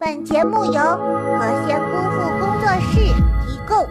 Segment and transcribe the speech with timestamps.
[0.00, 3.00] 本节目由和仙姑父工作室
[3.44, 3.84] 提供。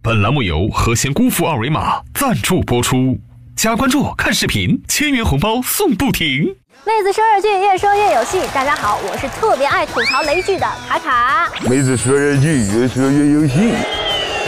[0.00, 3.18] 本栏目由和仙姑父二维码赞助播出，
[3.56, 6.44] 加关注看视频，千元红包送不停。
[6.84, 8.40] 妹子说日剧，越说越有戏。
[8.52, 11.48] 大家好，我是特别爱吐槽雷剧的卡卡。
[11.68, 13.74] 妹子说日剧，越说越有戏。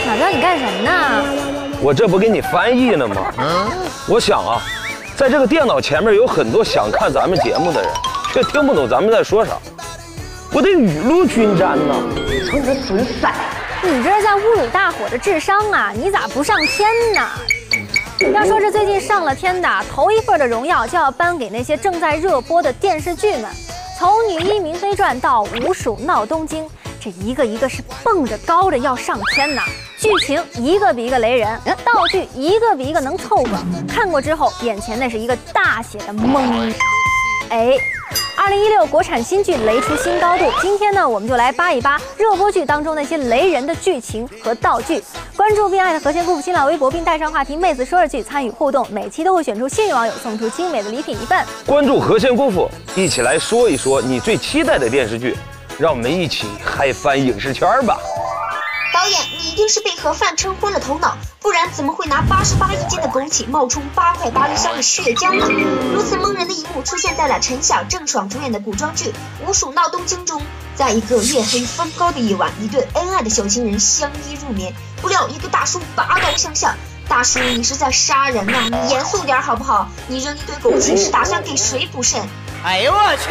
[0.07, 1.25] 老张，你干什么呢？
[1.81, 3.17] 我这不给你翻译呢吗？
[4.09, 4.63] 我想啊，
[5.17, 7.91] 在这个电脑前面有很多想看咱们节目的人，
[8.33, 9.53] 却听不懂咱们在说啥。
[10.53, 11.95] 我得雨露均沾呐。
[12.53, 13.29] 你这损色！
[13.83, 15.93] 你这是在侮辱大伙的智商啊！
[15.95, 17.29] 你咋不上天呢？
[18.33, 23.51] 要说这最近上了天的头一份的荣耀，就要颁给那些正在热播的电视剧们。
[23.99, 26.65] 从《女医明妃传》到《五鼠闹东京》，
[27.01, 29.63] 这一个一个是蹦着高着要上天呐！
[29.99, 33.51] 剧情一个比一个雷人，道具一个比一个能凑合。
[33.89, 36.75] 看过之后，眼前那是一个大写的懵。
[37.51, 37.77] 哎。
[38.45, 45.03] 二零一六国产新剧雷出新高度，今天呢，我们就来扒一扒热播剧当中那些雷人的剧情和道具。
[45.35, 51.43] 关注并爱的和谐姑父新浪微博，并带上话题“妹子说日剧”参与互动，每期都会选出幸运网友，送出精美的礼品一份。
[51.65, 55.35] 关注和谐姑父，一起来说一说你最期待的电视剧，
[55.79, 57.97] 让我们一起嗨翻影视圈吧。
[58.93, 65.47] 导演，你一定是被盒饭撑昏了头脑，不然怎么会拿八十八一斤的枸杞冒充八块八一箱的血浆呢？
[65.95, 66.63] 如此蒙人的一
[67.15, 69.13] 在了陈晓、郑爽主演的古装剧
[69.47, 70.43] 《五鼠闹东京》中。
[70.75, 76.75] 在一个月黑风高的夜晚，一对恩爱的小情人相依入眠，不料一个大叔拔刀相向。
[77.09, 78.69] 大叔，你是在杀人呐！
[78.71, 79.89] 你严肃点好不好？
[80.09, 82.21] 你扔一堆枸杞是打算给谁补肾？
[82.65, 83.29] 哎呦我去！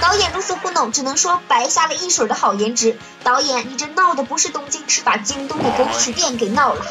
[0.00, 2.96] 导演如此糊弄，只能说白瞎了一水的好颜值。
[3.24, 6.84] 导演，你这闹的不是东京，是把京东的枸杞店给闹了。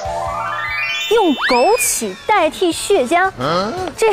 [1.12, 4.08] 用枸杞代替血浆，嗯这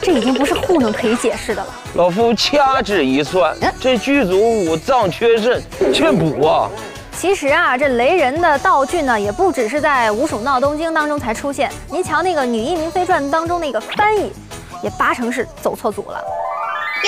[0.00, 1.74] 这已经不是糊弄可以解释的了。
[1.94, 6.70] 老夫掐指一算，这剧组五脏缺肾，缺补啊。
[7.14, 11.70] 其实啊，这雷人的道具呢，也不只是在《五鼠闹东京》当中才出现。
[11.90, 14.32] 您瞧那个《女医明妃传》当中那个翻译，
[14.82, 16.24] 也八成是走错组了。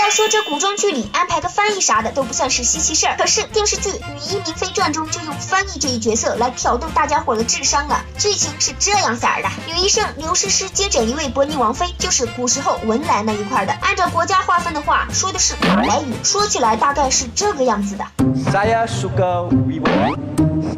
[0.01, 8.05] 要说这古装剧里安排个翻译啥的都不算是稀奇事儿，可是电视剧《女医明妃传》中就用翻译这一角色来挑逗大家伙的智商了！
[8.19, 13.73] 剧情是这样色儿的：女医生刘诗诗接诊一位伯尼王妃，就是古时候文莱那一块的。
[13.83, 18.05] 按照国家划分的话，说的是马来语，说起来大概是这个样子的。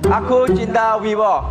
[0.07, 1.43] Aku cinta Vivo.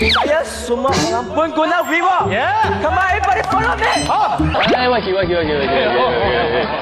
[0.00, 0.88] Saya semua
[1.36, 2.32] pun guna Vivo.
[2.32, 2.80] Yeah.
[2.80, 4.08] Kemari pada follow me.
[4.08, 4.40] 好。
[4.72, 5.76] 哎，我去，我去，我去，我去。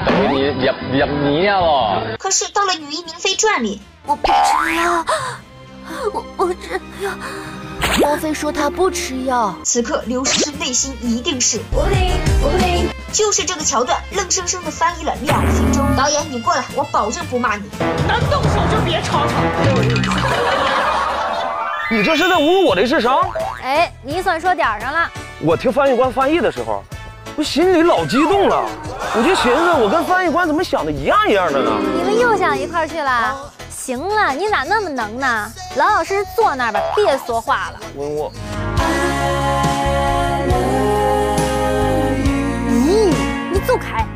[0.06, 1.98] 等你入入迷了哦。
[2.18, 5.04] 可是到了《女医明妃传》里，我不吃药，
[6.12, 7.10] 我我吃药。
[8.02, 9.54] 王妃说她不吃药。
[9.64, 11.58] 此刻刘诗诗内心一定是。
[13.12, 15.84] 就是这个桥段，愣生生的翻译了两分钟。
[15.94, 17.64] 导演，你过来，我保证不骂你。
[18.08, 19.34] 能动手就别吵吵。
[21.92, 23.20] 你这是在侮辱我的智商！
[23.62, 25.10] 哎，你算说点上了。
[25.42, 26.82] 我听翻译官翻译的时候，
[27.36, 28.64] 我心里老激动了，
[29.14, 31.70] 我就寻思，我跟翻译官怎么想的一样一样的呢？
[31.94, 33.36] 你们又想一块去了？
[33.68, 35.52] 行了，你咋那么能呢？
[35.76, 37.80] 老老实实坐那儿吧，别说话了。
[37.96, 38.32] 吻我。
[42.70, 43.12] 嗯，
[43.52, 44.06] 你走开。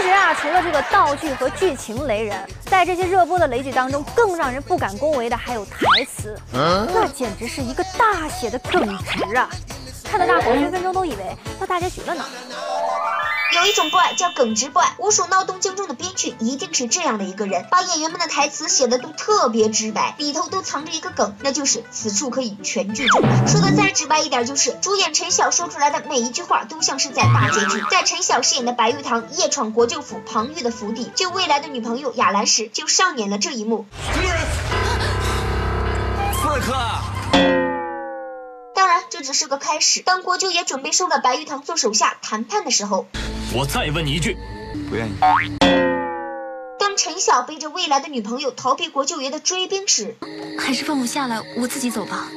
[0.00, 2.34] 其实啊，除了这个道具和剧情雷人，
[2.64, 9.50] 在这些热播的雷剧当中，更让人不敢恭维的还有台词，那简直是一个大写的耿直啊！
[10.02, 12.24] 看得大伙分分钟都以为要大结局了呢。
[13.52, 23.20] 有一种怪叫耿直 boy，《五鼠闹东京》中的编剧一定是这样的一个人，把演员们的台词写的都特别直白，里头都藏着一个梗，那就是此处可以全剧终。
[23.48, 27.82] 说的再直白一点，就是主演陈晓说出来的每一句话都像是在大结局。
[27.90, 33.84] 在陈晓饰演的白玉堂夜闯国舅府庞玉的府邸救未来的女朋友雅兰时，就上演了这一幕。
[36.32, 36.72] 刺客。
[38.76, 40.02] 当然，这只是个开始。
[40.02, 43.06] 当国舅爷准备收了白玉堂做手下谈判的时候。
[43.52, 44.36] 我再问你一句，
[44.88, 45.12] 不愿意。
[46.78, 50.14] 当陈晓背着未来的女朋友逃避国舅爷的追兵时，
[50.56, 52.28] 还是放我下来，我自己走吧。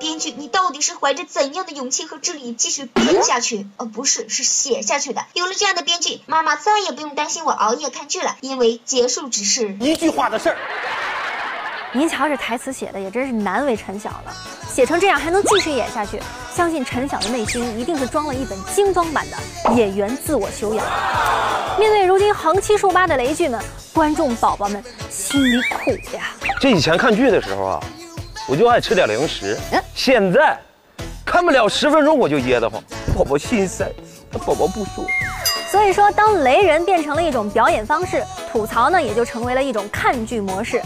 [0.00, 3.66] 编剧，你到底是怀着怎样的勇气和智力继续编下去？
[3.76, 5.26] 呃，不是，是写下去的。
[5.34, 10.56] 有了这样的编剧，妈妈再也不用担心我熬夜看剧了，因为结束只是一句话的事儿。
[11.92, 14.32] 您瞧这台词写的也真是难为陈晓了，
[14.68, 16.20] 写成这样还能继续演下去，
[16.54, 20.84] 相信陈晓的内心一定是装了一本精装版的演员自我修养。
[21.78, 23.62] 面对如今横七竖八的雷剧们，
[23.94, 26.32] 观众宝宝们心里苦呀。
[26.60, 27.80] 这以前看剧的时候啊，
[28.48, 29.56] 我就爱吃点零食，
[29.94, 30.58] 现在
[31.24, 32.82] 看不了十分钟我就噎得慌，
[33.16, 33.90] 宝宝心塞，
[34.44, 35.04] 宝宝不说。
[35.70, 40.80] 所以说，当雷人变成了一种表演方式，吐槽呢也就成为了一种看剧模式。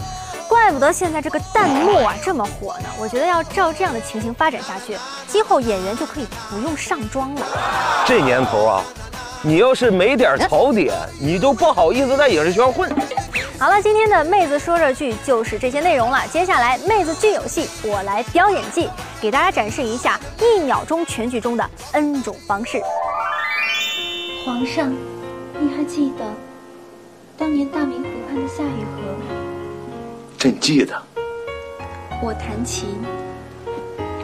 [0.51, 2.89] 怪不得现在这个弹幕啊这么火呢。
[2.99, 7.41] 我觉得要照这样的情形发展下去，今后演员就可以不用上妆了。
[8.05, 8.83] 这年头啊，
[9.41, 12.93] 你要是没点槽点，你都不好意思在影视圈混。
[13.57, 16.21] 好了，今天的妹子说热剧就是这些内容了。
[16.33, 18.89] 接下来，妹子剧有戏，我来飙演技，
[19.21, 21.63] 给大家展示一下一秒钟全剧中的
[21.93, 22.81] N 种方式。
[24.45, 24.93] 皇上，
[25.57, 26.25] 你还记得
[27.37, 29.40] 当年大明湖畔的夏雨荷
[30.41, 30.49] 吗？
[30.49, 30.99] 朕记得。
[32.19, 32.89] 我弹琴，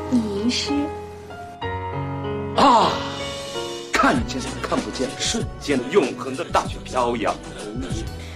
[0.10, 0.74] 你吟诗。
[2.56, 2.90] 啊！
[3.94, 7.36] 看见的看不见，瞬间永恒的大雪飘扬。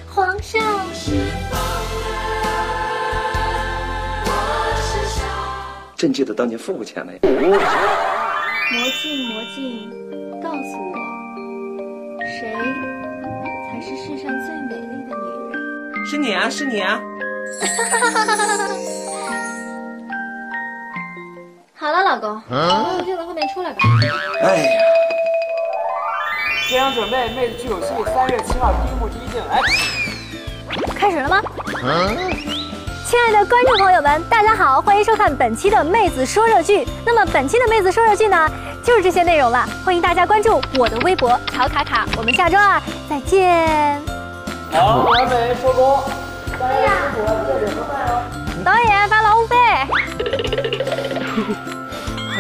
[0.07, 0.61] 皇上。
[5.95, 7.19] 朕记得当年付钱了呀。
[7.23, 7.29] 魔
[9.01, 9.89] 镜魔镜，
[10.41, 10.95] 告诉我，
[12.25, 12.53] 谁
[13.67, 16.05] 才是世上最美丽的女人？
[16.05, 17.01] 是你啊，是你啊。
[21.77, 23.79] 好了，老公，从镜子后面出来吧。
[24.43, 24.69] 哎呀！
[26.67, 29.59] 现场准备，妹子剧有戏，三月七号第一幕第一镜来。
[30.95, 31.41] 开始了吗？
[33.05, 36.87] 亲爱的观众朋友们，大家好，欢迎收看本期的妹子说热剧。
[37.05, 38.49] 那么本期的妹子说热剧呢，
[38.85, 39.67] 就是这些内容了。
[39.83, 44.01] 欢迎大家关注我的微博曹卡卡，我们下周二再见。
[44.71, 46.01] 好，完美收工。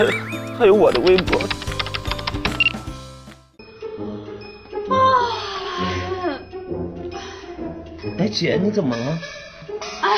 [0.05, 1.39] 还还有我的微博。
[8.17, 9.19] 哎，姐，你怎么了？
[10.01, 10.09] 哎，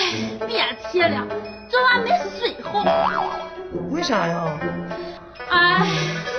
[0.47, 1.25] 别提了，
[1.69, 2.83] 昨晚没睡好。
[3.89, 4.59] 为啥呀？
[5.49, 5.87] 哎，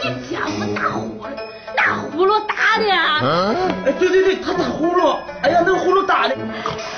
[0.03, 1.29] 你姐夫打呼噜，
[1.77, 2.85] 那呼噜打的。
[2.91, 5.17] 哎，对对对，他打呼噜。
[5.43, 6.35] 哎呀，那呼噜打的，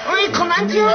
[0.09, 0.93] 哎，可难听了，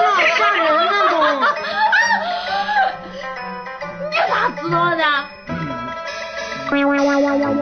[7.04, 7.61] wow wow wow wow